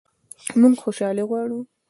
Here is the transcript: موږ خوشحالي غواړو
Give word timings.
موږ 0.59 0.75
خوشحالي 0.83 1.23
غواړو 1.29 1.59